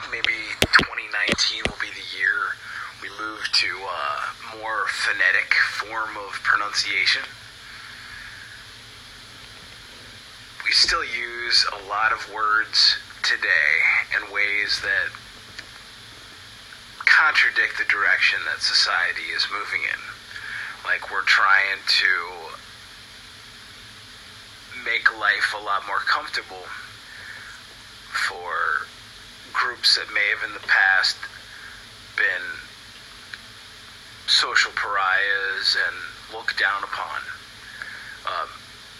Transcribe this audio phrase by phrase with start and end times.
[0.00, 0.38] think maybe
[0.78, 2.56] 2019 will be the year
[3.02, 7.22] we move to a more phonetic form of pronunciation.
[10.64, 13.72] We still use a lot of words today
[14.16, 15.10] in ways that
[17.06, 20.00] contradict the direction that society is moving in.
[20.84, 22.12] Like we're trying to
[24.84, 26.68] make life a lot more comfortable
[28.12, 28.69] for
[29.52, 31.16] groups that may have in the past
[32.16, 32.46] been
[34.26, 35.96] social pariahs and
[36.32, 37.20] looked down upon.
[38.26, 38.48] Um,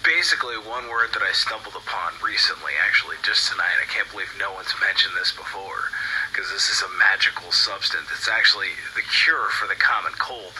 [0.02, 4.52] basically, one word that I stumbled upon recently, actually, just tonight, I can't believe no
[4.52, 5.94] one's mentioned this before,
[6.32, 8.10] because this is a magical substance.
[8.10, 10.58] It's actually the cure for the common cold,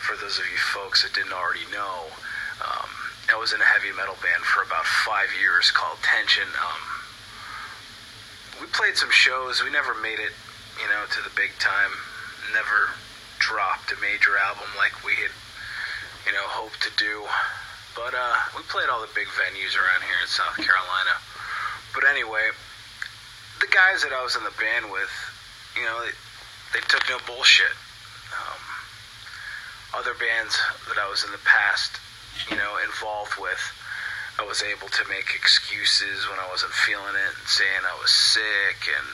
[0.00, 2.08] for those of you folks that didn't already know.
[2.64, 2.90] Um,
[3.28, 6.48] I was in a heavy metal band for about five years called Tension.
[6.56, 6.97] Um,
[8.60, 9.62] we played some shows.
[9.62, 10.34] We never made it,
[10.80, 11.92] you know, to the big time.
[12.52, 12.94] Never
[13.38, 15.34] dropped a major album like we had,
[16.26, 17.24] you know, hoped to do.
[17.94, 21.14] But uh, we played all the big venues around here in South Carolina.
[21.94, 22.50] But anyway,
[23.60, 25.10] the guys that I was in the band with,
[25.74, 26.14] you know, they,
[26.78, 27.74] they took no bullshit.
[28.34, 28.62] Um,
[29.98, 31.98] other bands that I was in the past
[32.50, 33.60] you know, involved with.
[34.38, 38.14] I was able to make excuses when I wasn't feeling it and saying I was
[38.14, 39.08] sick and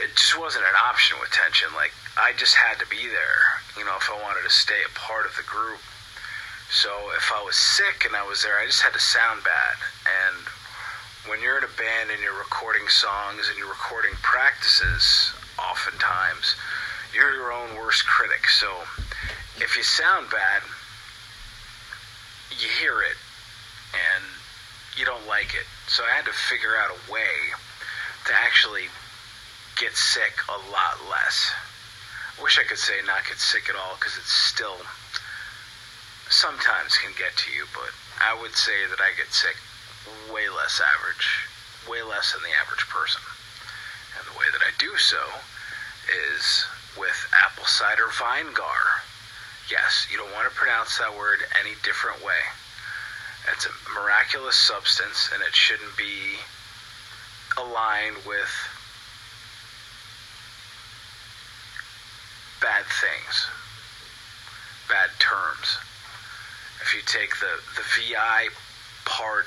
[0.00, 1.68] it just wasn't an option with tension.
[1.76, 4.92] Like I just had to be there, you know, if I wanted to stay a
[4.96, 5.84] part of the group.
[6.72, 6.88] So
[7.20, 9.76] if I was sick and I was there, I just had to sound bad.
[10.08, 10.48] And
[11.28, 16.56] when you're in a band and you're recording songs and you're recording practices, oftentimes
[17.12, 18.48] you're your own worst critic.
[18.48, 18.72] So
[19.60, 20.64] if you sound bad,
[22.56, 23.20] you hear it
[24.96, 25.66] you don't like it.
[25.88, 27.54] So I had to figure out a way
[28.26, 28.88] to actually
[29.76, 31.50] get sick a lot less.
[32.38, 34.78] I wish I could say not get sick at all because it's still
[36.30, 37.90] sometimes can get to you, but
[38.22, 39.56] I would say that I get sick
[40.32, 41.26] way less average,
[41.88, 43.22] way less than the average person.
[44.18, 45.20] And the way that I do so
[46.10, 46.66] is
[46.98, 49.02] with apple cider vinegar.
[49.70, 52.42] Yes, you don't want to pronounce that word any different way.
[53.52, 56.38] It's a miraculous substance, and it shouldn't be
[57.58, 58.52] aligned with
[62.60, 63.46] bad things,
[64.88, 65.78] bad terms.
[66.80, 68.48] If you take the, the VI
[69.04, 69.46] part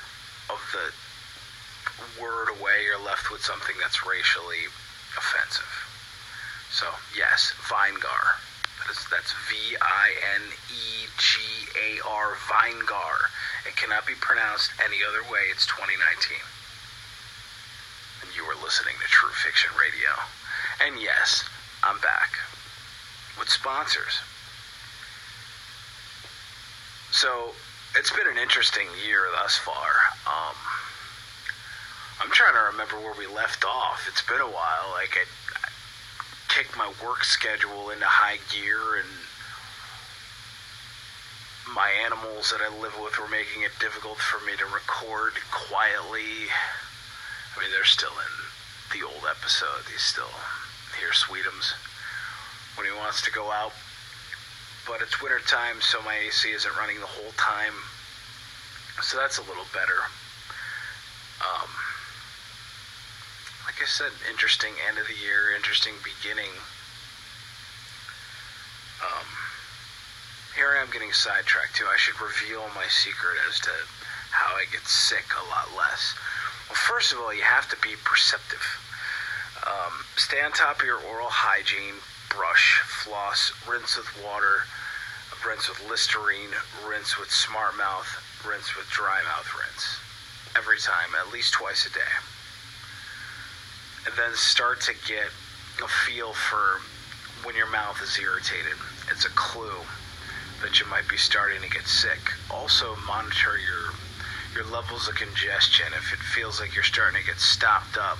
[0.50, 4.66] of the word away, you're left with something that's racially
[5.16, 5.88] offensive.
[6.70, 6.86] So,
[7.16, 8.38] yes, Vinegar.
[8.78, 10.06] That is, that's V I
[10.38, 11.40] N E G
[11.74, 13.30] A R, Vinegar.
[13.66, 15.50] It cannot be pronounced any other way.
[15.50, 16.38] It's 2019.
[18.22, 20.12] And you are listening to True Fiction Radio.
[20.84, 21.44] And yes,
[21.82, 22.38] I'm back
[23.38, 24.20] with sponsors.
[27.10, 27.54] So,
[27.96, 29.90] it's been an interesting year thus far.
[30.26, 30.54] Um,
[32.20, 34.06] I'm trying to remember where we left off.
[34.10, 34.90] It's been a while.
[34.92, 35.47] Like, I, I
[36.58, 39.06] kicked my work schedule into high gear, and
[41.70, 46.50] my animals that I live with were making it difficult for me to record quietly.
[46.50, 48.34] I mean, they're still in
[48.90, 49.86] the old episode.
[49.86, 50.34] He's still
[50.98, 51.78] here, Sweetums,
[52.74, 53.70] when he wants to go out.
[54.82, 57.86] But it's winter time, so my AC isn't running the whole time.
[58.98, 60.10] So that's a little better.
[61.38, 61.70] Um,
[63.88, 66.52] I said, interesting end of the year, interesting beginning.
[69.00, 69.24] Um,
[70.54, 71.88] here I am getting sidetracked too.
[71.88, 73.72] I should reveal my secret as to
[74.28, 76.12] how I get sick a lot less.
[76.68, 78.60] Well, first of all, you have to be perceptive.
[79.64, 81.96] Um, stay on top of your oral hygiene,
[82.28, 84.68] brush, floss, rinse with water,
[85.48, 86.52] rinse with Listerine,
[86.84, 89.96] rinse with Smart Mouth, rinse with Dry Mouth rinse.
[90.54, 92.12] Every time, at least twice a day.
[94.08, 95.28] And then start to get
[95.84, 96.80] a feel for
[97.44, 98.72] when your mouth is irritated.
[99.12, 99.84] It's a clue
[100.64, 102.32] that you might be starting to get sick.
[102.50, 103.92] Also, monitor your
[104.56, 105.92] your levels of congestion.
[105.92, 108.16] If it feels like you're starting to get stopped up,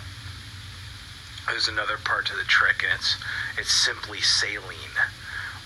[1.48, 3.16] there's another part to the trick, and it's
[3.56, 4.92] it's simply saline,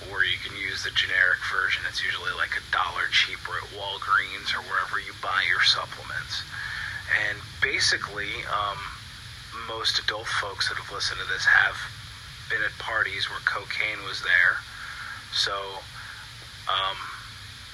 [0.06, 1.82] or you can use the generic version.
[1.90, 6.46] It's usually like a dollar cheaper at Walgreens or wherever you buy your supplements.
[7.10, 8.78] And basically, um,
[9.68, 11.76] most adult folks that have listened to this have
[12.48, 14.60] been at parties where cocaine was there.
[15.32, 15.80] So,
[16.68, 16.96] um,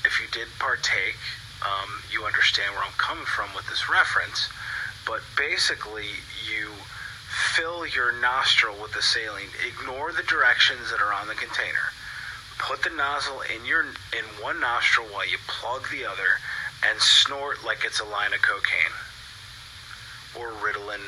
[0.05, 1.19] if you did partake,
[1.63, 4.49] um, you understand where I'm coming from with this reference.
[5.07, 6.71] But basically, you
[7.55, 9.51] fill your nostril with the saline.
[9.67, 11.93] Ignore the directions that are on the container.
[12.59, 16.43] Put the nozzle in your in one nostril while you plug the other
[16.87, 18.95] and snort like it's a line of cocaine
[20.37, 21.03] or Ritalin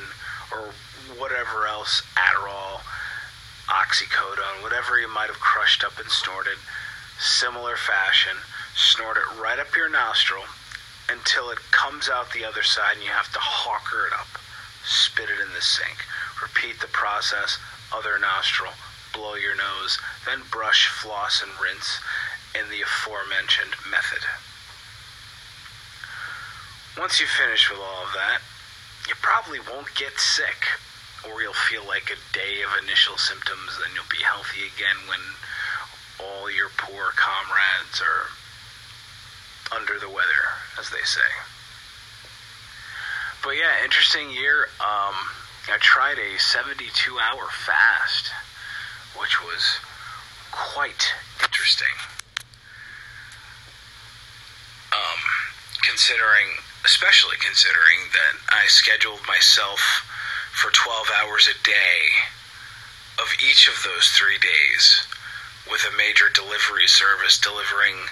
[0.52, 0.70] or
[1.18, 2.80] whatever else, Adderall,
[3.68, 6.58] oxycodone, whatever you might have crushed up and snorted,
[7.18, 8.36] similar fashion,
[8.74, 10.44] snort it right up your nostril
[11.08, 14.28] until it comes out the other side and you have to hawker it up.
[14.84, 15.98] Spit it in the sink.
[16.40, 17.58] Repeat the process,
[17.92, 18.72] other nostril,
[19.12, 21.98] blow your nose, then brush, floss, and rinse
[22.54, 24.24] in the aforementioned method.
[26.98, 28.40] Once you finish with all of that,
[29.08, 30.66] you probably won't get sick,
[31.26, 35.20] or you'll feel like a day of initial symptoms, then you'll be healthy again when
[36.20, 38.28] all your poor comrades are
[39.76, 40.44] under the weather,
[40.78, 41.30] as they say.
[43.42, 44.68] But yeah, interesting year.
[44.80, 45.16] Um,
[45.68, 48.30] I tried a 72 hour fast,
[49.18, 49.78] which was
[50.50, 51.94] quite interesting.
[54.92, 55.20] Um,
[55.82, 56.48] considering,
[56.84, 59.80] especially considering that I scheduled myself
[60.52, 62.00] for 12 hours a day
[63.18, 65.04] of each of those three days
[65.70, 68.08] with a major delivery service delivering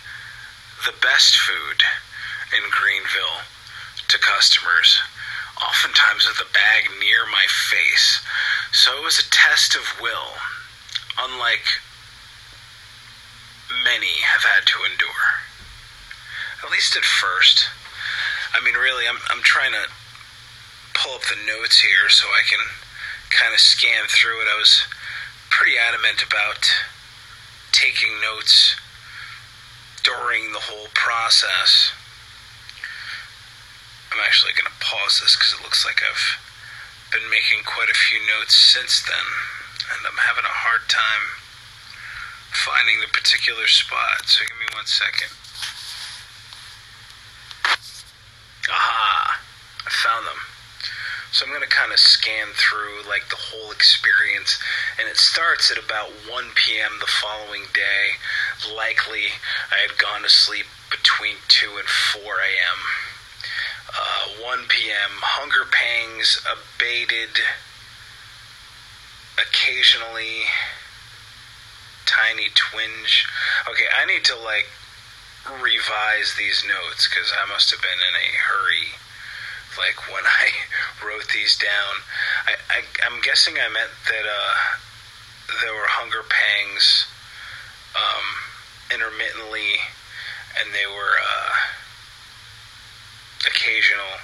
[0.84, 1.82] the best food
[2.54, 3.42] in Greenville
[4.08, 5.00] to customers,
[5.60, 8.20] oftentimes with a bag near my face.
[8.72, 10.36] So it was a test of will,
[11.18, 11.66] unlike
[13.84, 15.28] many have had to endure.
[16.64, 17.68] At least at first.
[18.54, 19.84] I mean, really, I'm, I'm trying to
[20.94, 22.60] pull up the notes here so I can
[23.30, 24.48] kind of scan through it.
[24.48, 24.82] I was
[25.50, 26.64] pretty adamant about
[27.72, 28.76] taking notes
[30.02, 31.92] during the whole process.
[34.12, 36.40] I'm actually going to pause this because it looks like I've
[37.12, 39.28] been making quite a few notes since then,
[39.92, 41.38] and I'm having a hard time
[42.52, 44.24] finding the particular spot.
[44.24, 45.32] So give me one second.
[48.68, 49.40] Aha!
[49.86, 50.38] I found them.
[51.30, 54.58] So I'm going to kind of scan through like the whole experience,
[54.98, 56.96] and it starts at about 1 p.m.
[57.00, 58.16] the following day.
[58.74, 59.36] Likely,
[59.70, 62.80] I had gone to sleep between 2 and 4 a.m.
[63.92, 65.20] Uh, 1 p.m.
[65.20, 67.44] Hunger pangs abated
[69.36, 70.48] occasionally.
[72.06, 73.28] Tiny twinge.
[73.68, 74.66] Okay, I need to like
[75.60, 78.96] revise these notes because I must have been in a hurry
[79.78, 80.50] like when I
[81.06, 82.02] wrote these down.
[82.46, 84.54] I, am guessing I meant that uh,
[85.62, 87.06] there were hunger pangs
[87.94, 88.26] um,
[88.92, 89.78] intermittently,
[90.58, 91.52] and they were uh,
[93.46, 94.18] occasional.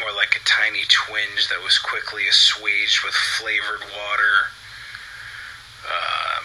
[0.00, 4.52] More like a tiny twinge that was quickly assuaged with flavored water.
[5.86, 6.44] Um,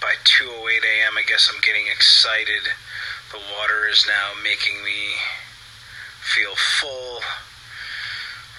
[0.00, 2.68] by 2:08 a.m., I guess I'm getting excited
[3.30, 5.16] the water is now making me
[6.20, 7.20] feel full.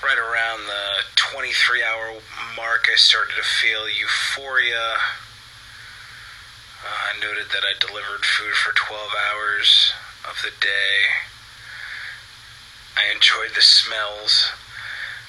[0.03, 2.21] Right around the 23 hour
[2.55, 4.95] mark, I started to feel euphoria.
[6.79, 9.91] Uh, I noted that I delivered food for 12 hours
[10.29, 10.95] of the day.
[12.95, 14.51] I enjoyed the smells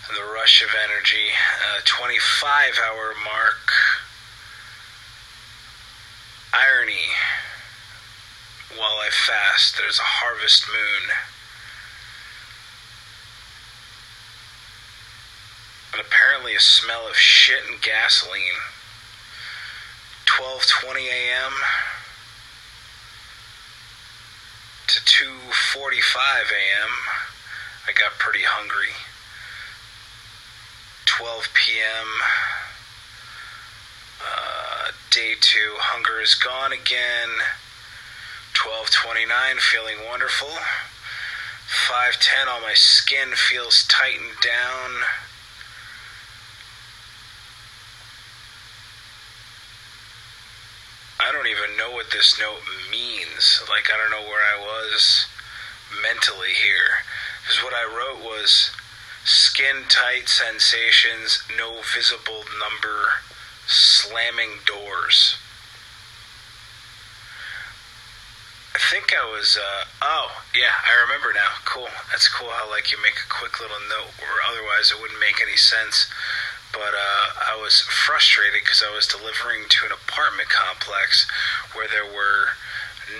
[0.07, 1.35] and the rush of energy.
[1.59, 3.73] Uh, 25 hour mark.
[8.81, 11.13] While I fast, there's a harvest moon.
[15.93, 18.57] And apparently a smell of shit and gasoline.
[20.25, 21.53] 12:20 a.m.
[24.87, 26.91] to 2:45 a.m.
[27.87, 28.95] I got pretty hungry.
[31.05, 32.09] 12 p.m.
[34.25, 37.29] Uh, day two, hunger is gone again.
[38.61, 40.53] 1229, feeling wonderful.
[41.89, 45.01] 510, all my skin feels tightened down.
[51.21, 53.63] I don't even know what this note means.
[53.69, 55.27] Like, I don't know where I was
[56.03, 57.01] mentally here.
[57.41, 58.71] Because what I wrote was
[59.25, 63.25] skin tight sensations, no visible number,
[63.67, 65.37] slamming doors.
[68.81, 69.61] I think I was.
[69.61, 71.53] Uh, oh, yeah, I remember now.
[71.69, 71.93] Cool.
[72.09, 75.37] That's cool how like you make a quick little note, or otherwise it wouldn't make
[75.37, 76.09] any sense.
[76.73, 81.29] But uh, I was frustrated because I was delivering to an apartment complex
[81.77, 82.57] where there were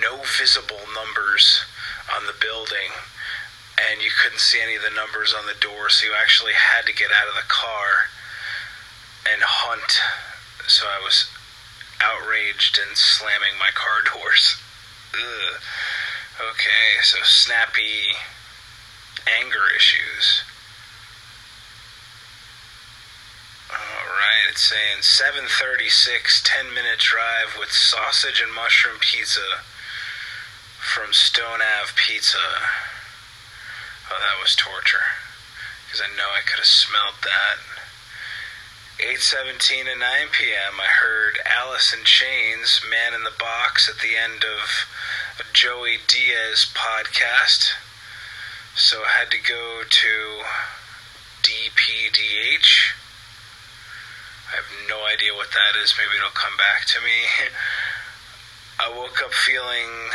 [0.01, 1.61] no visible numbers
[2.09, 2.97] on the building,
[3.77, 6.89] and you couldn't see any of the numbers on the door, so you actually had
[6.89, 8.09] to get out of the car
[9.29, 10.01] and hunt.
[10.65, 11.29] So I was
[12.01, 14.57] outraged and slamming my car doors.
[15.13, 15.61] Ugh.
[16.39, 18.15] Okay, so snappy
[19.27, 20.41] anger issues.
[23.69, 29.63] Alright, it's saying 736, 10 minute drive with sausage and mushroom pizza
[30.79, 32.37] from Stone Ave Pizza.
[34.09, 35.07] Oh, that was torture.
[35.85, 37.70] Because I know I could have smelled that.
[38.99, 40.79] 8:17 and 9 p.m.
[40.79, 44.87] I heard Alice in Chains, Man in the Box at the end of
[45.39, 47.71] a Joey Diaz podcast.
[48.75, 50.43] So I had to go to
[51.43, 52.93] DPDH.
[54.51, 55.95] I have no idea what that is.
[55.97, 57.47] Maybe it'll come back to me.
[58.79, 60.09] I woke up feeling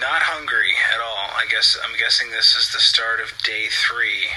[0.00, 1.30] not hungry at all.
[1.36, 4.30] I guess I'm guessing this is the start of day three.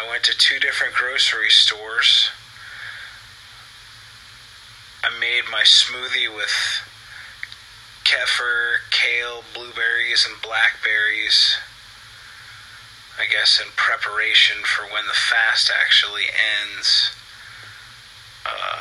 [0.00, 2.30] I went to two different grocery stores.
[5.04, 6.54] I made my smoothie with
[8.04, 11.58] kefir, kale, blueberries, and blackberries.
[13.18, 17.10] I guess in preparation for when the fast actually ends.
[18.46, 18.80] Uh,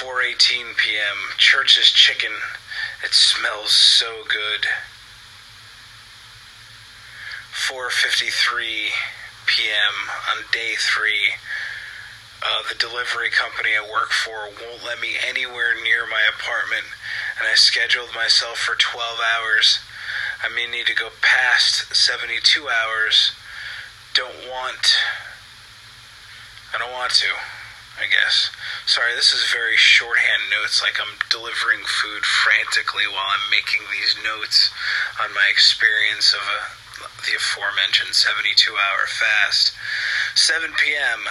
[0.00, 1.16] 4:18 p.m.
[1.38, 2.32] Church's chicken.
[3.04, 4.66] It smells so good.
[7.52, 8.90] 4:53
[9.46, 9.94] p.m.
[10.30, 11.10] on day 3.
[12.44, 16.84] Uh, the delivery company I work for won't let me anywhere near my apartment,
[17.40, 19.80] and I scheduled myself for 12 hours.
[20.44, 23.32] I may need to go past 72 hours.
[24.12, 24.92] Don't want.
[26.74, 27.32] I don't want to,
[27.96, 28.50] I guess.
[28.84, 34.20] Sorry, this is very shorthand notes, like I'm delivering food frantically while I'm making these
[34.20, 34.68] notes
[35.16, 36.60] on my experience of a,
[37.26, 39.72] the aforementioned 72 hour fast.
[40.34, 41.26] 7 p.m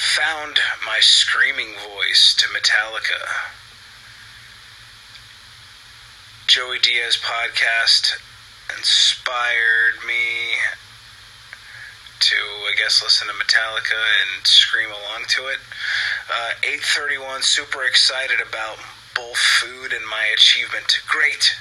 [0.00, 3.20] found my screaming voice to Metallica.
[6.46, 8.16] Joey Diaz podcast
[8.74, 10.56] inspired me
[12.20, 15.58] to, I guess, listen to Metallica and scream along to it.
[16.32, 18.78] Uh, 831, super excited about
[19.14, 20.98] both food and my achievement.
[21.06, 21.56] Great.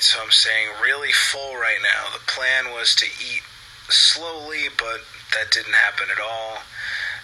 [0.00, 2.08] So I'm saying really full right now.
[2.16, 3.42] The plan was to eat
[3.90, 5.04] slowly, but
[5.36, 6.64] that didn't happen at all.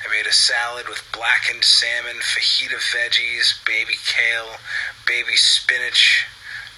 [0.05, 4.61] I made a salad with blackened salmon, fajita veggies, baby kale,
[5.07, 6.27] baby spinach,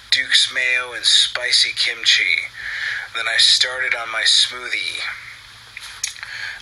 [0.09, 2.47] Duke's mayo, and spicy kimchi.
[3.13, 5.03] Then I started on my smoothie.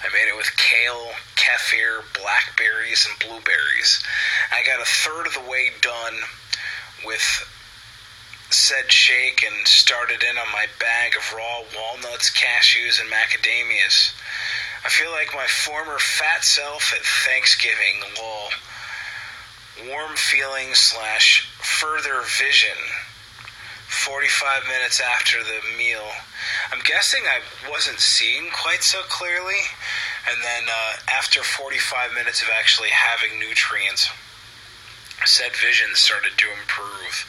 [0.01, 4.03] I made it with kale, kefir, blackberries, and blueberries.
[4.51, 6.15] I got a third of the way done
[7.05, 7.21] with
[8.49, 14.13] said shake and started in on my bag of raw walnuts, cashews, and macadamias.
[14.85, 18.01] I feel like my former fat self at Thanksgiving.
[18.17, 18.49] Lol.
[19.89, 22.77] Warm feeling slash further vision.
[23.87, 26.07] 45 minutes after the meal.
[26.71, 27.39] I'm guessing I
[27.69, 29.59] wasn't seeing quite so clearly.
[30.29, 34.09] And then uh, after 45 minutes of actually having nutrients,
[35.25, 37.27] said vision started to improve.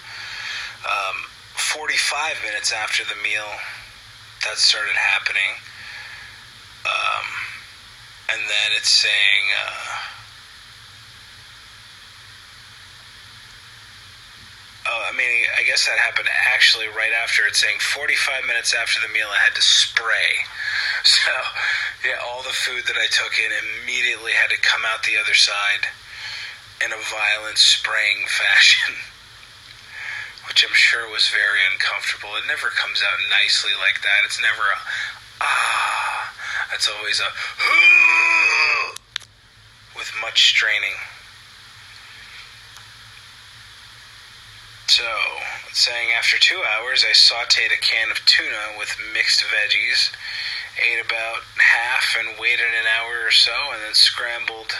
[0.84, 1.16] Um,
[1.56, 3.50] 45 minutes after the meal,
[4.44, 5.58] that started happening.
[6.86, 7.26] Um,
[8.30, 10.08] and then it's saying uh,
[14.88, 19.00] oh i mean i guess that happened actually right after it's saying 45 minutes after
[19.00, 20.44] the meal i had to spray
[21.04, 21.32] so
[22.04, 23.50] yeah all the food that i took in
[23.82, 25.88] immediately had to come out the other side
[26.84, 28.94] in a violent spraying fashion
[30.48, 34.64] which i'm sure was very uncomfortable it never comes out nicely like that it's never
[34.64, 34.78] a
[35.40, 36.32] ah
[36.74, 37.30] it's always a
[39.98, 40.94] with much straining.
[44.86, 45.04] So,
[45.72, 50.10] saying after two hours, I sauteed a can of tuna with mixed veggies,
[50.80, 54.72] ate about half and waited an hour or so, and then scrambled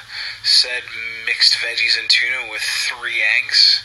[0.42, 0.84] said
[1.26, 3.84] mixed veggies and tuna with three eggs.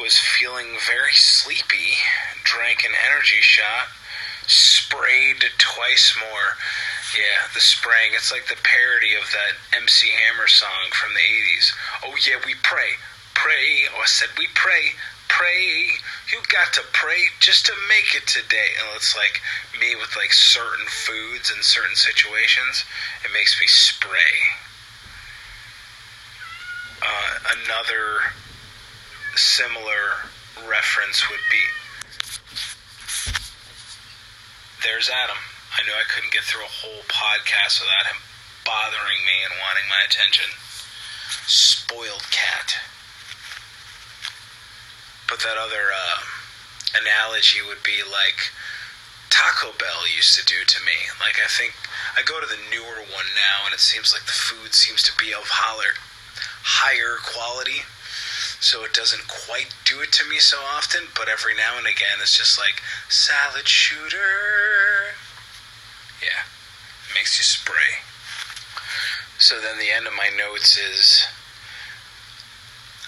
[0.00, 1.96] Was feeling very sleepy,
[2.44, 3.88] drank an energy shot,
[4.46, 6.56] sprayed twice more.
[7.16, 8.12] Yeah, the spraying.
[8.12, 11.72] It's like the parody of that MC Hammer song from the 80s.
[12.04, 13.00] Oh, yeah, we pray.
[13.34, 13.88] Pray.
[13.94, 14.92] Oh, I said we pray.
[15.28, 15.96] Pray.
[16.32, 18.76] You got to pray just to make it today.
[18.78, 19.40] And it's like
[19.80, 22.84] me with like certain foods and certain situations.
[23.24, 24.36] It makes me spray.
[27.00, 28.34] Uh, another
[29.36, 30.32] similar
[30.66, 31.62] reference would be
[34.82, 35.36] there's Adam.
[35.74, 38.22] I knew I couldn't get through a whole podcast without him
[38.64, 40.50] bothering me and wanting my attention.
[41.46, 42.78] Spoiled cat.
[45.28, 46.18] But that other uh,
[47.02, 48.54] analogy would be like
[49.30, 51.10] Taco Bell used to do to me.
[51.20, 51.74] Like I think
[52.16, 55.12] I go to the newer one now, and it seems like the food seems to
[55.18, 55.94] be of higher,
[56.62, 57.82] higher quality.
[58.66, 62.18] So it doesn't quite do it to me so often, but every now and again
[62.20, 65.14] it's just like salad shooter.
[66.20, 66.50] Yeah,
[67.14, 68.02] makes you spray.
[69.38, 71.22] So then the end of my notes is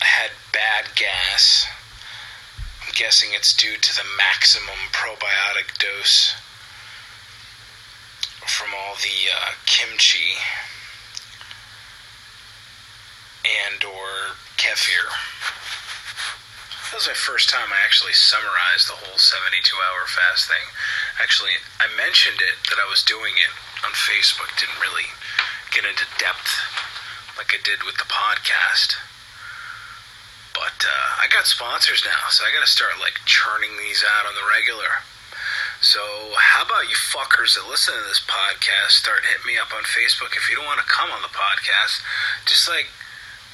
[0.01, 1.67] I had bad gas.
[2.87, 6.37] I'm guessing it's due to the maximum probiotic dose
[8.47, 10.39] from all the uh, kimchi
[13.69, 15.09] and or kefir.
[16.89, 20.73] That was my first time I actually summarized the whole 72 hour fast thing.
[21.21, 23.53] Actually, I mentioned it that I was doing it
[23.85, 25.13] on Facebook, didn't really
[25.69, 26.49] get into depth
[27.37, 28.97] like I did with the podcast.
[30.57, 34.27] But uh, I got sponsors now, so I got to start like churning these out
[34.27, 35.07] on the regular.
[35.79, 36.03] So,
[36.35, 40.35] how about you fuckers that listen to this podcast start hitting me up on Facebook
[40.35, 42.03] if you don't want to come on the podcast?
[42.49, 42.91] Just like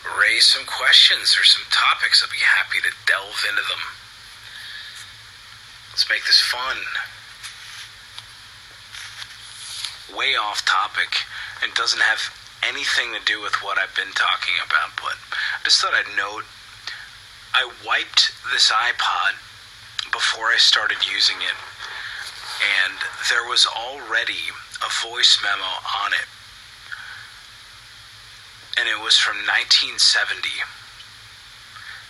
[0.05, 2.23] raise some questions or some topics.
[2.23, 3.83] I'll be happy to delve into them.
[5.91, 6.77] Let's make this fun.
[10.17, 11.25] Way off topic
[11.63, 12.21] and doesn't have
[12.63, 16.45] anything to do with what I've been talking about, but I just thought I'd note
[17.55, 19.39] I wiped this iPod
[20.13, 21.59] before I started using it,
[22.85, 22.95] and
[23.31, 25.71] there was already a voice memo
[26.05, 26.27] on it
[28.79, 30.49] and it was from 1970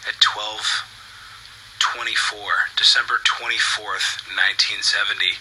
[0.09, 5.37] at 12:24, December 24th, 1970,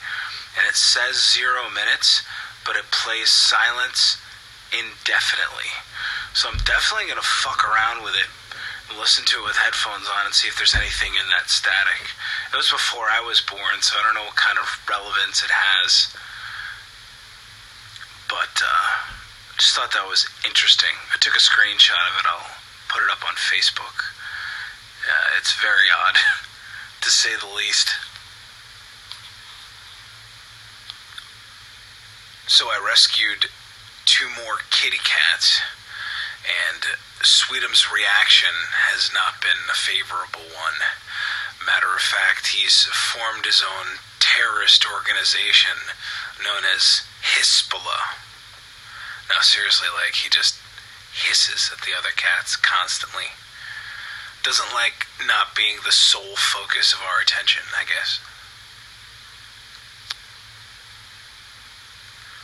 [0.58, 2.24] and it says 0 minutes,
[2.66, 4.18] but it plays silence
[4.72, 5.72] indefinitely.
[6.33, 8.27] So I'm definitely going to fuck around with it
[8.90, 12.12] and listen to it with headphones on and see if there's anything in that static.
[12.51, 15.51] It was before I was born, so I don't know what kind of relevance it
[15.51, 16.09] has.
[18.27, 18.93] But uh
[19.57, 20.94] just thought that was interesting.
[21.13, 22.25] I took a screenshot of it.
[22.25, 22.51] I'll
[22.89, 24.13] put it up on Facebook.
[25.03, 26.18] Uh, it's very odd,
[27.01, 27.96] to say the least.
[32.48, 33.50] So I rescued
[34.05, 35.61] two more kitty cats,
[36.44, 36.83] and
[37.24, 38.53] Sweetums' reaction
[38.92, 40.79] has not been a favorable one.
[41.66, 45.77] Matter of fact, he's formed his own terrorist organization
[46.44, 48.32] known as Hezbollah.
[49.33, 50.61] No, seriously, like he just
[51.25, 53.33] hisses at the other cats constantly.
[54.46, 58.22] Doesn't like not being the sole focus of our attention, I guess.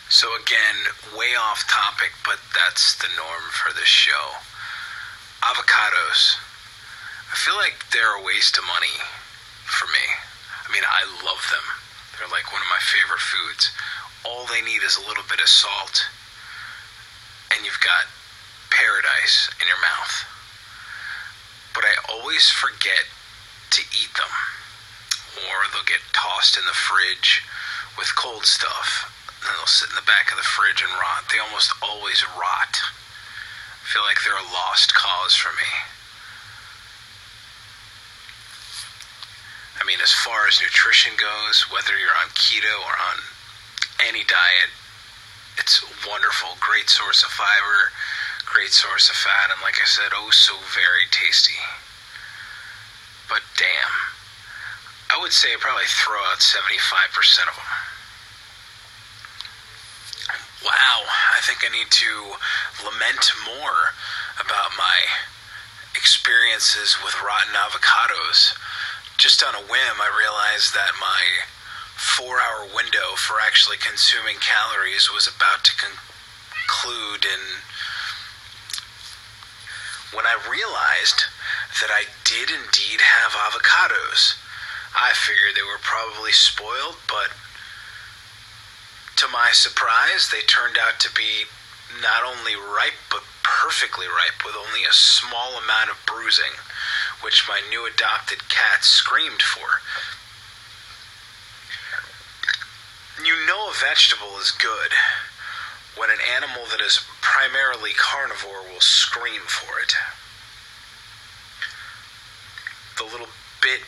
[0.10, 4.42] So, again, way off topic, but that's the norm for this show.
[5.46, 6.42] Avocados.
[7.30, 8.98] I feel like they're a waste of money
[9.70, 10.06] for me.
[10.66, 11.68] I mean, I love them.
[12.18, 13.70] They're like one of my favorite foods.
[14.26, 16.10] All they need is a little bit of salt
[17.60, 18.08] and you've got
[18.72, 20.16] paradise in your mouth.
[21.76, 23.04] But I always forget
[23.76, 24.32] to eat them,
[25.44, 27.44] or they'll get tossed in the fridge
[28.00, 29.12] with cold stuff,
[29.44, 31.28] and they'll sit in the back of the fridge and rot.
[31.28, 32.80] They almost always rot.
[32.80, 35.68] I feel like they're a lost cause for me.
[39.76, 43.20] I mean, as far as nutrition goes, whether you're on keto or on
[44.08, 44.72] any diet,
[45.60, 46.56] it's wonderful.
[46.60, 47.92] Great source of fiber,
[48.46, 51.60] great source of fat, and like I said, oh so very tasty.
[53.28, 53.94] But damn,
[55.14, 57.72] I would say I probably throw out 75% of them.
[60.66, 62.36] Wow, I think I need to
[62.84, 63.94] lament more
[64.42, 64.98] about my
[65.96, 68.56] experiences with rotten avocados.
[69.18, 71.48] Just on a whim, I realized that my
[72.00, 77.60] four hour window for actually consuming calories was about to conclude and
[80.16, 81.28] when I realized
[81.82, 84.40] that I did indeed have avocados.
[84.96, 87.30] I figured they were probably spoiled, but
[89.18, 91.46] to my surprise, they turned out to be
[92.02, 96.58] not only ripe, but perfectly ripe with only a small amount of bruising,
[97.22, 99.82] which my new adopted cat screamed for.
[103.24, 104.92] You know a vegetable is good
[105.96, 109.96] when an animal that is primarily carnivore will scream for it.
[112.98, 113.82] The little bit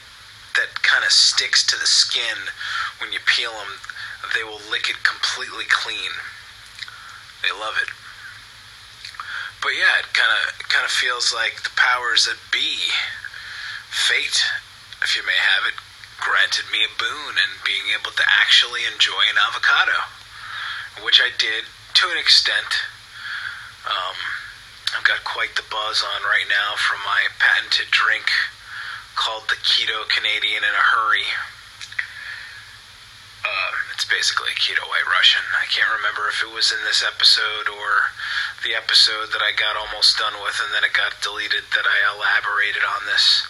[0.55, 2.51] that kind of sticks to the skin
[2.99, 3.79] when you peel them.
[4.35, 6.11] They will lick it completely clean.
[7.43, 7.89] They love it.
[9.61, 12.77] But yeah, it kind of kind of feels like the powers that be,
[13.89, 14.43] fate,
[15.03, 15.77] if you may have it,
[16.21, 20.05] granted me a boon and being able to actually enjoy an avocado,
[21.01, 21.65] which I did
[21.97, 22.71] to an extent.
[23.83, 24.17] Um,
[24.93, 28.29] I've got quite the buzz on right now from my patented drink
[29.17, 31.25] called the Keto Canadian in a Hurry.
[33.41, 35.41] Uh, it's basically a keto white Russian.
[35.57, 38.13] I can't remember if it was in this episode or
[38.61, 41.97] the episode that I got almost done with and then it got deleted that I
[42.05, 43.49] elaborated on this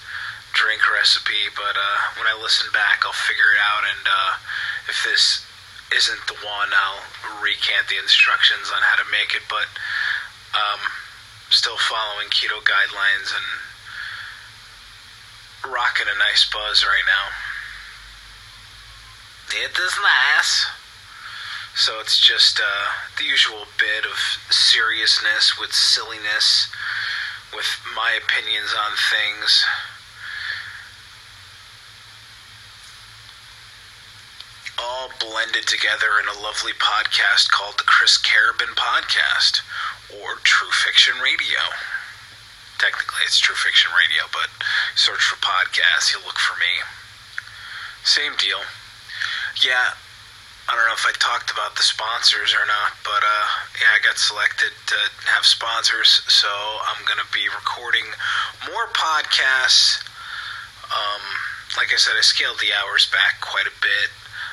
[0.61, 3.81] drink recipe, but uh, when I listen back, I'll figure it out.
[3.81, 4.37] And uh,
[4.85, 5.41] if this
[5.89, 7.01] isn't the one, I'll
[7.41, 9.41] recant the instructions on how to make it.
[9.49, 9.65] But
[10.53, 10.85] um,
[11.49, 13.49] still following keto guidelines and
[15.73, 17.33] rocking a nice buzz right now.
[19.65, 20.69] It is nice.
[21.73, 22.85] So it's just uh,
[23.17, 24.13] the usual bit of
[24.53, 26.69] seriousness with silliness,
[27.49, 29.65] with my opinions on things.
[34.81, 39.61] all blended together in a lovely podcast called the Chris Carabin Podcast
[40.09, 41.61] or True Fiction Radio.
[42.81, 44.49] Technically, it's True Fiction Radio, but
[44.97, 46.81] search for podcasts, you'll look for me.
[48.03, 48.65] Same deal.
[49.61, 49.93] Yeah,
[50.65, 54.01] I don't know if I talked about the sponsors or not, but uh, yeah, I
[54.01, 54.97] got selected to
[55.29, 58.09] have sponsors, so I'm going to be recording
[58.65, 60.01] more podcasts.
[60.89, 61.21] Um,
[61.77, 64.09] like I said, I scaled the hours back quite a bit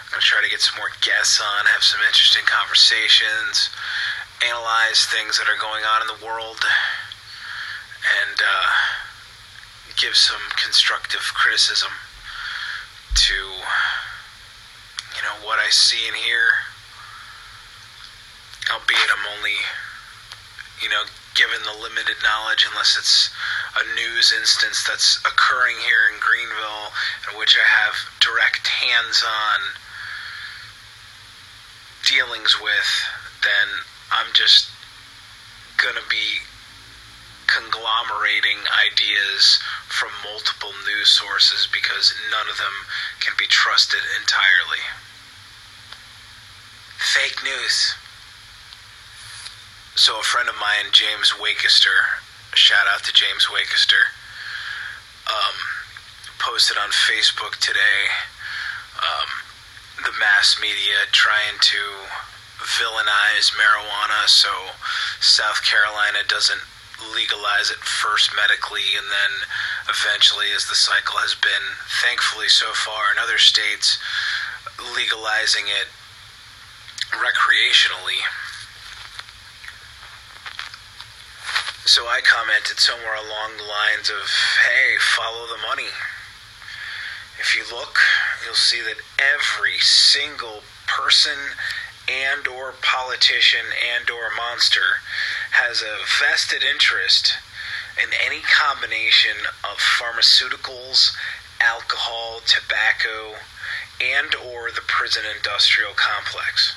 [0.09, 3.69] I'm going to try to get some more guests on, have some interesting conversations,
[4.41, 8.73] analyze things that are going on in the world, and uh,
[10.01, 11.93] give some constructive criticism
[13.21, 13.37] to,
[15.13, 16.65] you know, what I see and hear.
[18.73, 19.61] Albeit I'm only,
[20.81, 21.05] you know,
[21.37, 23.29] given the limited knowledge, unless it's
[23.77, 26.97] a news instance that's occurring here in Greenville,
[27.29, 27.93] in which I have
[28.25, 29.61] direct hands on
[32.09, 32.91] dealings with,
[33.45, 33.69] then
[34.11, 34.69] I'm just
[35.95, 36.41] to be
[37.47, 42.77] conglomerating ideas from multiple news sources because none of them
[43.21, 44.85] can be trusted entirely.
[46.99, 47.95] Fake news.
[49.95, 52.23] So, a friend of mine, James Wakester,
[52.55, 54.15] shout out to James Wakester,
[55.27, 55.57] um,
[56.39, 58.15] posted on Facebook today.
[58.99, 59.38] Um,
[60.19, 61.79] mass media trying to
[62.59, 64.51] villainize marijuana so
[65.21, 66.61] South Carolina doesn't
[67.15, 69.33] legalize it first medically and then
[69.89, 73.99] eventually as the cycle has been thankfully so far in other states
[74.95, 75.87] legalizing it
[77.15, 78.21] recreationally.
[81.87, 84.27] So I commented somewhere along the lines of
[84.67, 85.89] hey follow the money
[87.41, 87.99] if you look,
[88.45, 91.39] you'll see that every single person
[92.09, 95.05] and or politician and or monster
[95.53, 97.35] has a vested interest
[98.03, 101.15] in any combination of pharmaceuticals,
[101.61, 103.37] alcohol, tobacco,
[104.01, 106.75] and or the prison industrial complex.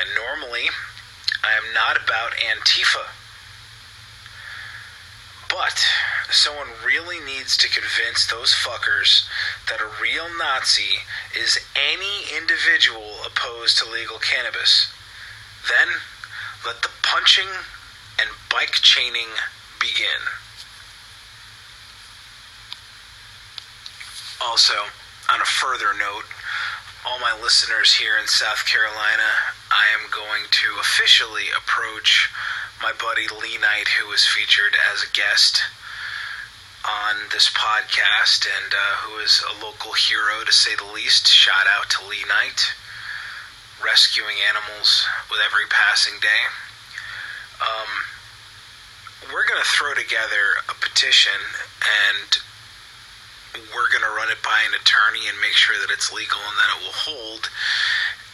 [0.00, 0.68] And normally,
[1.44, 3.21] I am not about Antifa.
[5.52, 5.84] But
[6.30, 9.28] someone really needs to convince those fuckers
[9.68, 11.04] that a real Nazi
[11.38, 14.90] is any individual opposed to legal cannabis.
[15.68, 15.88] Then
[16.64, 17.48] let the punching
[18.18, 19.28] and bike chaining
[19.78, 20.24] begin.
[24.40, 24.74] Also,
[25.30, 26.24] on a further note,
[27.06, 29.28] all my listeners here in South Carolina,
[29.70, 32.30] I am going to officially approach
[32.82, 35.62] my buddy Lee Knight, who was featured as a guest
[36.82, 41.30] on this podcast and uh, who is a local hero to say the least.
[41.30, 42.74] Shout out to Lee Knight,
[43.78, 46.42] rescuing animals with every passing day.
[47.62, 51.38] Um, we're going to throw together a petition
[51.86, 52.42] and
[53.70, 56.56] we're going to run it by an attorney and make sure that it's legal and
[56.58, 57.46] that it will hold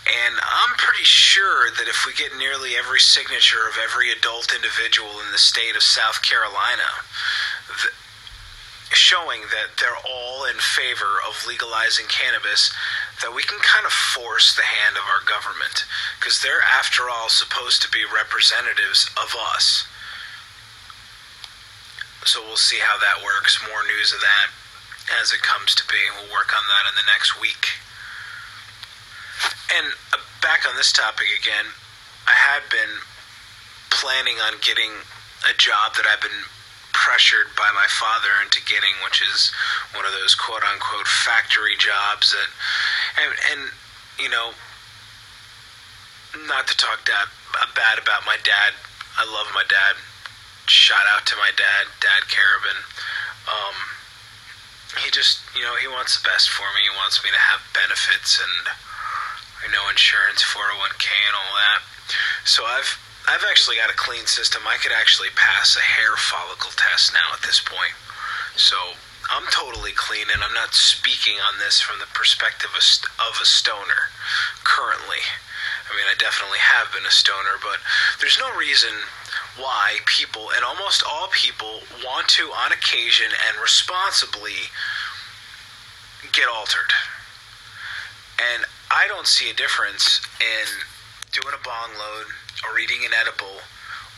[0.09, 5.21] and I'm pretty sure that if we get nearly every signature of every adult individual
[5.21, 7.05] in the state of South Carolina,
[7.69, 7.93] th-
[8.91, 12.73] showing that they're all in favor of legalizing cannabis,
[13.21, 15.85] that we can kind of force the hand of our government.
[16.19, 19.85] Because they're, after all, supposed to be representatives of us.
[22.25, 23.61] so we'll see how that works.
[23.69, 24.49] More news of that
[25.21, 26.01] as it comes to be.
[26.17, 27.77] We'll work on that in the next week.
[29.77, 31.67] And uh, back on this topic again,
[32.27, 33.01] I had been
[33.91, 34.93] planning on getting
[35.49, 36.45] a job that I've been
[36.93, 39.53] pressured by my father into getting, which is
[39.95, 42.51] one of those quote unquote factory jobs that,
[43.23, 43.71] and, and
[44.19, 44.51] you know,
[46.47, 47.29] not to talk that
[47.75, 48.75] bad about my dad.
[49.17, 49.97] I love my dad.
[50.67, 52.77] Shout out to my dad, Dad Carabin.
[53.49, 53.77] Um,
[55.01, 56.85] he just, you know, he wants the best for me.
[56.85, 58.69] He wants me to have benefits and,
[59.65, 61.81] you know, insurance, 401k, and all that.
[62.45, 64.63] So I've I've actually got a clean system.
[64.65, 67.93] I could actually pass a hair follicle test now at this point.
[68.57, 68.97] So
[69.29, 72.81] I'm totally clean, and I'm not speaking on this from the perspective of,
[73.21, 74.09] of a stoner
[74.65, 75.21] currently.
[75.85, 77.85] I mean, I definitely have been a stoner, but
[78.21, 78.93] there's no reason
[79.61, 84.73] why people, and almost all people, want to, on occasion and responsibly,
[86.33, 86.93] get altered.
[88.55, 90.67] And I don't see a difference in
[91.33, 92.27] doing a bong load
[92.65, 93.61] or eating an edible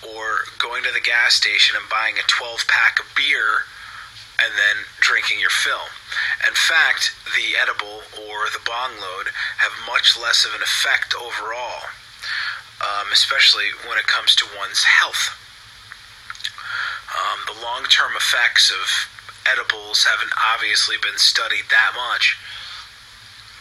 [0.01, 3.67] or going to the gas station and buying a 12 pack of beer
[4.41, 5.91] and then drinking your fill.
[6.47, 11.91] In fact, the edible or the bong load have much less of an effect overall,
[12.81, 15.37] um, especially when it comes to one's health.
[17.11, 18.87] Um, the long term effects of
[19.45, 22.39] edibles haven't obviously been studied that much,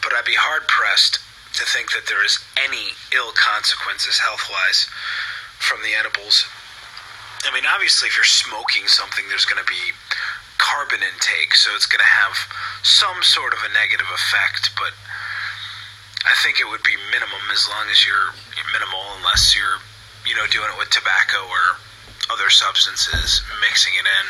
[0.10, 1.22] but I'd be hard pressed
[1.54, 4.90] to think that there is any ill consequences health wise
[5.62, 6.50] from the edibles.
[7.46, 9.94] I mean, obviously, if you're smoking something, there's going to be
[10.58, 12.34] carbon intake, so it's going to have
[12.82, 14.98] some sort of a negative effect, but
[16.26, 18.34] I think it would be minimum as long as you're
[18.74, 19.78] minimal, unless you're,
[20.26, 21.78] you know, doing it with tobacco or
[22.34, 24.26] other substances, mixing it in.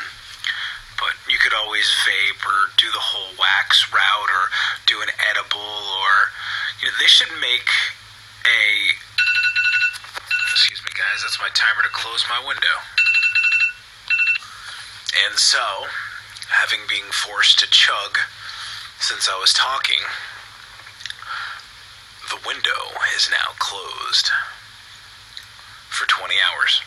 [1.00, 4.52] But you could always vape or do the whole wax route or
[4.86, 6.30] do an edible or
[6.82, 7.68] you know, they should make
[8.46, 8.96] a.
[10.52, 11.24] Excuse me, guys.
[11.24, 12.76] That's my timer to close my window.
[15.28, 15.88] And so,
[16.50, 18.20] having been forced to chug
[19.00, 20.04] since I was talking,
[22.30, 24.30] the window is now closed
[25.90, 26.82] for 20 hours.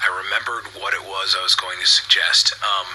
[0.00, 2.52] I remembered what it was I was going to suggest.
[2.60, 2.92] Um,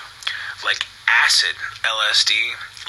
[0.62, 2.32] like acid, LSD,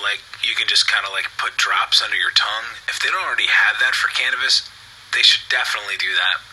[0.04, 2.76] like you can just kind of like put drops under your tongue.
[2.87, 4.68] If they don't already have that for cannabis,
[5.16, 6.44] they should definitely do that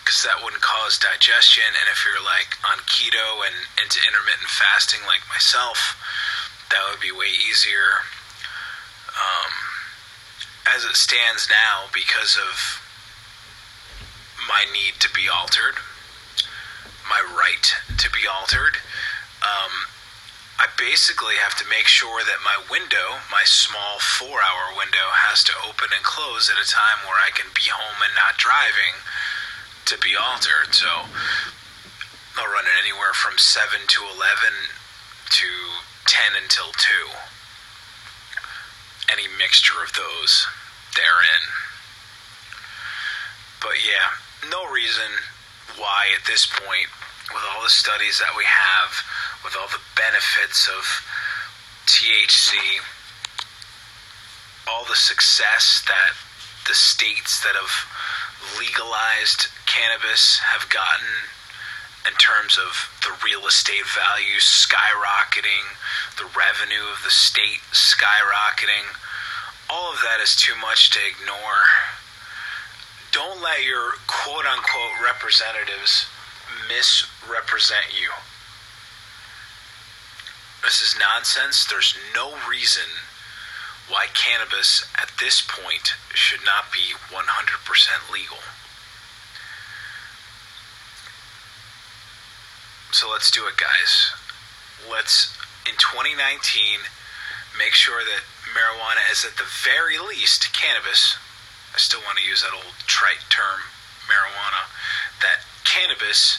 [0.00, 1.68] because that wouldn't cause digestion.
[1.68, 6.00] And if you're like on keto and into intermittent fasting, like myself,
[6.72, 8.08] that would be way easier.
[9.14, 9.52] Um,
[10.74, 12.80] as it stands now, because of
[14.48, 15.76] my need to be altered,
[17.08, 18.80] my right to be altered.
[19.44, 19.92] Um,
[20.58, 25.42] I basically have to make sure that my window, my small four hour window, has
[25.50, 29.02] to open and close at a time where I can be home and not driving
[29.90, 30.72] to be altered.
[30.72, 31.10] So
[32.38, 34.72] I'll run it anywhere from 7 to 11
[35.42, 35.50] to
[36.06, 37.10] 10 until 2.
[39.10, 40.46] Any mixture of those
[40.94, 41.42] therein.
[43.60, 44.14] But yeah,
[44.48, 45.33] no reason
[45.76, 46.88] why at this point,
[47.32, 48.90] with all the studies that we have,
[49.44, 50.84] with all the benefits of
[51.86, 52.56] THC,
[54.68, 56.16] all the success that
[56.66, 57.74] the states that have
[58.58, 61.28] legalized cannabis have gotten
[62.06, 65.64] in terms of the real estate value skyrocketing,
[66.16, 68.84] the revenue of the state skyrocketing.
[69.68, 71.64] All of that is too much to ignore.
[73.14, 76.06] Don't let your quote unquote representatives
[76.68, 78.10] misrepresent you.
[80.64, 81.64] This is nonsense.
[81.64, 82.90] There's no reason
[83.88, 88.38] why cannabis at this point should not be 100% legal.
[92.90, 94.10] So let's do it, guys.
[94.90, 96.80] Let's, in 2019,
[97.58, 98.22] make sure that
[98.58, 101.16] marijuana is at the very least cannabis.
[101.74, 103.60] I still want to use that old trite term,
[104.06, 104.70] marijuana.
[105.20, 106.38] That cannabis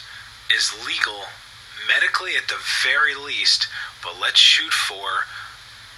[0.50, 1.28] is legal
[1.88, 3.68] medically at the very least
[4.06, 5.26] but let's shoot for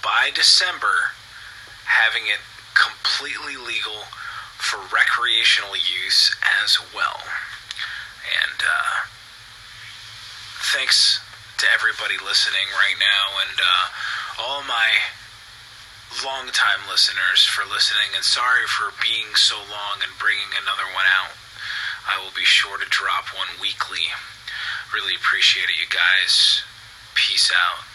[0.02, 1.12] by December
[1.84, 2.40] having it
[2.72, 4.08] completely legal
[4.56, 7.20] for recreational use as well.
[8.24, 9.04] And uh,
[10.72, 11.20] thanks
[11.58, 13.84] to everybody listening right now and uh,
[14.40, 14.88] all my
[16.24, 21.36] long-time listeners for listening and sorry for being so long and bringing another one out.
[22.08, 24.12] I will be sure to drop one weekly.
[24.94, 26.62] Really appreciate it, you guys.
[27.14, 27.87] Peace out.